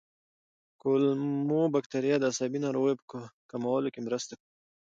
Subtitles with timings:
[0.81, 3.17] کولمو بکتریاوې د عصبي ناروغیو په
[3.51, 4.47] کمولو کې مرسته کوي.